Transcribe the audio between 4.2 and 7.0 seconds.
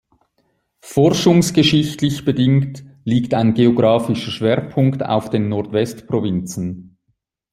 Schwerpunkt auf den Nordwestprovinzen.